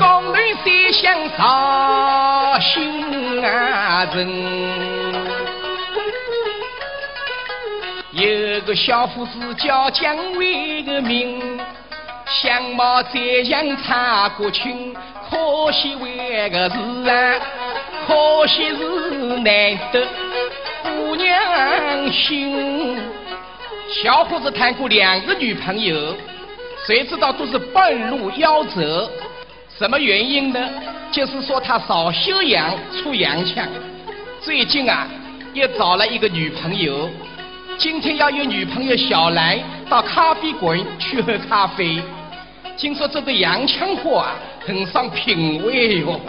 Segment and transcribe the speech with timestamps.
[0.00, 1.02] 江南三乡
[1.38, 4.18] 绍兴啊人，
[8.10, 11.60] 有个小伙子叫姜维个名，
[12.26, 14.94] 相貌再像差国清，
[15.30, 16.76] 可惜为个是
[17.08, 17.40] 啊，
[18.06, 20.04] 可惜是难得。
[21.16, 22.98] 娘心。
[24.02, 26.14] 小伙子谈过两个女朋友，
[26.86, 29.10] 谁知道都是半路夭折。
[29.78, 30.68] 什么原因呢？
[31.10, 33.66] 就是说他少修养出洋相。
[34.40, 35.06] 最近啊，
[35.52, 37.08] 又找了一个女朋友。
[37.78, 39.58] 今天要约女朋友小兰
[39.88, 42.02] 到咖啡馆去喝咖啡。
[42.76, 46.20] 听说这个洋枪货啊，很上品味哟、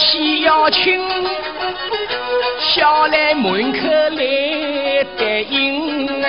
[0.00, 0.98] 我去邀请，
[2.58, 6.28] 小来门口来答应啊。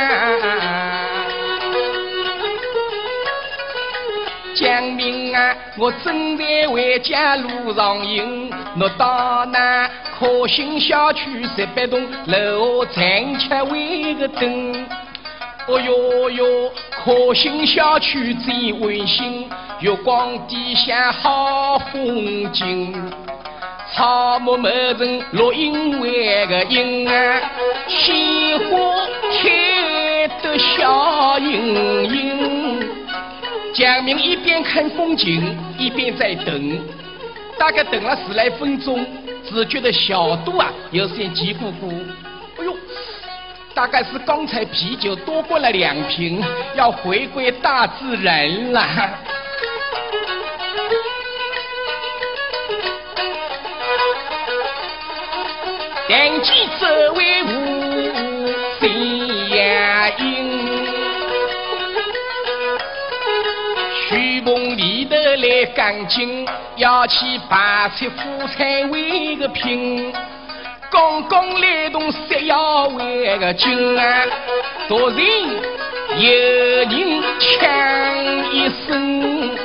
[4.53, 14.85] 江明啊，我正在回家路上行，我到那可心小区十八栋楼下站起为个灯。
[15.67, 16.71] 哦哟哟，
[17.05, 19.49] 可心小区真温馨，
[19.79, 22.93] 月光底下好风景。
[23.93, 27.41] 草木满城落英为个英儿，
[27.89, 32.89] 鲜花开得笑盈盈。
[33.73, 36.79] 蒋明一边看风景，一边在等，
[37.57, 39.05] 大概等了十来分钟，
[39.43, 41.93] 只觉得小肚啊有些急咕咕。
[42.59, 42.73] 哎呦，
[43.73, 46.41] 大概是刚才啤酒多灌了两瓶，
[46.75, 48.87] 要回归大自然了。
[56.13, 57.47] 但见周围无
[58.81, 58.89] 谁
[59.55, 60.25] 呀影。
[64.09, 66.45] 徐棚里头来赶紧，
[66.75, 70.11] 要去白菜蔬菜为个拼。
[70.89, 74.25] 刚刚来动山药为个劲啊，
[74.89, 75.17] 突然
[76.17, 76.29] 有
[76.89, 79.57] 人抢一声，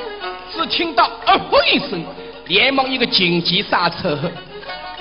[0.54, 2.04] 只听到“啊呼”一声，
[2.46, 4.16] 连忙一个紧急刹车，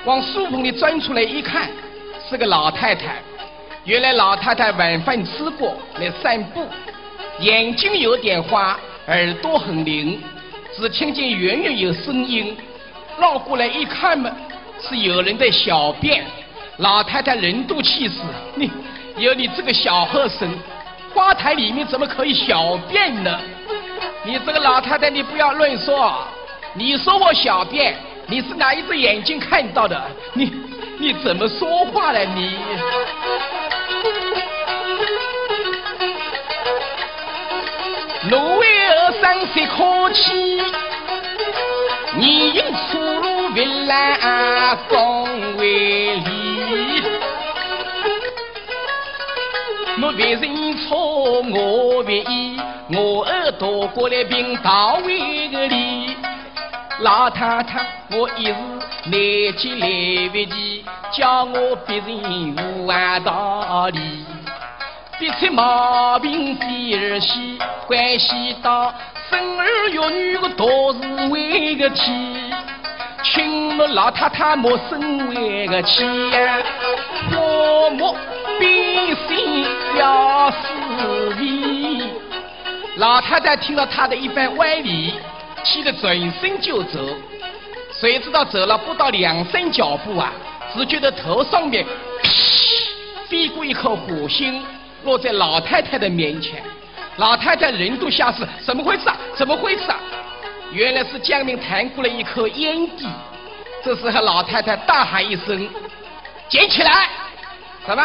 [0.06, 1.68] 往树棚里钻出来一看，
[2.30, 3.16] 是个老太太。
[3.86, 6.68] 原来老太太晚饭吃过来散步，
[7.40, 10.22] 眼睛有点花，耳朵很灵，
[10.78, 12.56] 只听见远远有声音，
[13.20, 14.32] 绕过来一看嘛，
[14.80, 16.24] 是有人在小便。
[16.78, 18.22] 老太太人都气死，
[18.54, 18.70] 你
[19.18, 20.48] 有你这个小和尚，
[21.14, 23.40] 花台里面怎么可以小便呢？
[24.24, 26.28] 你这个老太太，你不要乱说，
[26.74, 27.96] 你说我小便，
[28.28, 30.02] 你是哪一只眼睛看到的，
[30.34, 30.52] 你
[30.98, 32.58] 你怎么说话了你？
[38.28, 40.60] 奴为儿上山可气，
[42.18, 47.04] 你应出入为难公为理。
[50.02, 52.60] 我为人错，我为义，
[52.96, 56.15] 我儿躲过来并到为个理。
[57.00, 58.54] 老太太，我一时
[59.12, 64.26] 来急来不及，叫我别人无按道理。
[65.20, 68.94] 别出毛病第二系，关系到
[69.30, 72.54] 生儿育女个大事为个体，
[73.24, 76.58] 请我老太太莫生为个气呀，
[77.34, 78.16] 我莫
[78.58, 79.66] 必心
[79.98, 82.10] 要死理。
[82.96, 85.14] 老太太听了他的一番歪理，
[85.66, 87.00] 气得转身就走。
[88.00, 90.32] 谁知道走了不到两三脚步啊，
[90.74, 91.84] 只觉得头上面
[92.24, 94.64] 噗飞过一颗火星。
[95.04, 96.64] 落在老太太的面前，
[97.18, 99.16] 老太太人都吓死，怎么回事啊？
[99.36, 100.00] 怎么回事啊？
[100.72, 103.08] 原来是江明弹过了一颗烟蒂，
[103.84, 105.70] 这时候老太太大喊一声
[106.50, 107.08] ：“捡起来！”
[107.86, 108.04] 什么？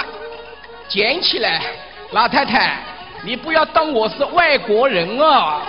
[0.89, 1.63] 捡起来！
[2.11, 2.77] 老太太，
[3.25, 5.63] 你不要当我是外国人啊！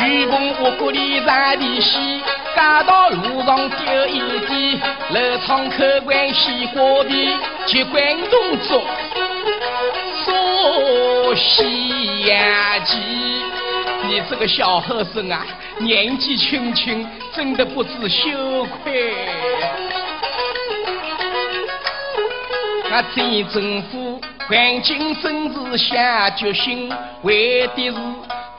[0.00, 2.22] 徐公我国里站的西。
[2.54, 4.80] 街道路上丢一地，
[5.10, 8.82] 楼窗口关西瓜皮，机关东煮，
[10.24, 12.98] 说西洋鸡。
[14.08, 15.46] 你这个小和尚啊，
[15.78, 19.14] 年纪轻轻，真的不知羞愧。
[22.90, 26.92] 那镇政府环境甚至下决心，
[27.22, 27.94] 为的是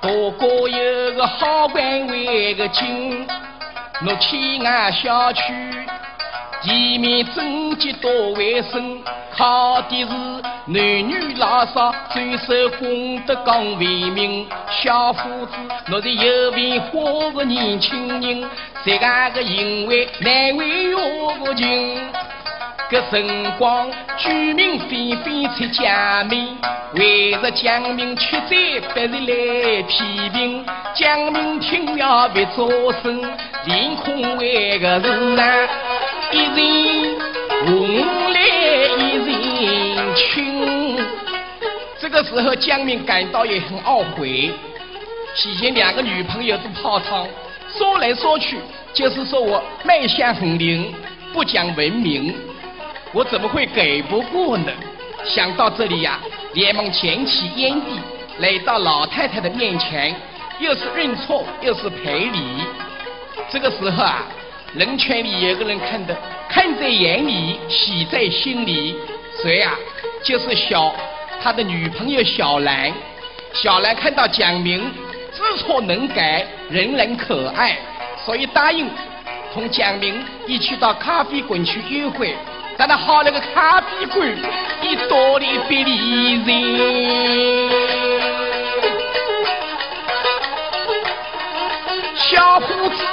[0.01, 0.90] 多过有
[1.27, 3.27] 好官为个紧。
[4.03, 5.43] 我天涯小区，
[6.63, 8.99] 地面整洁多卫生，
[9.37, 10.07] 靠的是
[10.65, 14.47] 男女老少遵守公德讲为民。
[14.81, 15.55] 小伙子，
[15.91, 18.49] 我是有文化的年轻人，
[18.83, 22.01] 谁敢个因为难为我个情？
[22.91, 24.89] 个辰光，居民纷
[25.23, 26.45] 纷出江面，
[26.95, 30.65] 围着江明吃斋，别人来批评。
[30.93, 33.23] 江明听了别作声，
[33.63, 35.69] 连空为个人啊，
[36.33, 37.17] 一人
[37.65, 38.41] 红来
[38.97, 40.97] 一人青。
[41.97, 44.51] 这个时候，江明感到也很懊悔，
[45.37, 47.25] 提前两个女朋友都泡汤，
[47.73, 48.57] 说来说去
[48.93, 50.93] 就是说我卖相很灵，
[51.31, 52.35] 不讲文明。
[53.13, 54.71] 我怎么会给不过呢？
[55.23, 56.19] 想到这里呀，
[56.53, 57.99] 连忙捡起烟蒂，
[58.39, 60.15] 来到老太太的面前，
[60.59, 62.39] 又是认错又是赔礼。
[63.49, 64.23] 这个时候啊，
[64.73, 66.17] 人群里有个人看的，
[66.49, 68.95] 看在眼里，喜在心里。
[69.41, 69.73] 谁呀？
[70.23, 70.93] 就是小
[71.43, 72.91] 他的女朋友小兰。
[73.53, 74.89] 小兰看到蒋明
[75.33, 77.77] 知错能改，人人可爱，
[78.25, 78.89] 所以答应
[79.53, 82.35] 同蒋明一起到咖啡馆去约会。
[82.83, 84.27] 但那好那个咖啡馆，
[84.81, 86.49] 一多的别离人，
[92.15, 93.05] 小伙子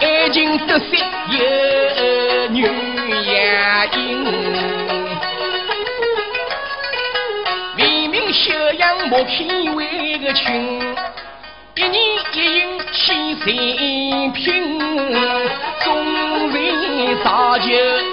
[0.00, 0.96] 爱情得失
[1.28, 2.62] 有女
[3.34, 4.24] 呀因，
[7.76, 10.80] 为民修养莫偏为个亲，
[11.74, 11.94] 一年
[12.32, 14.78] 一应心心平，
[15.12, 15.31] 众
[17.24, 18.11] 大舅。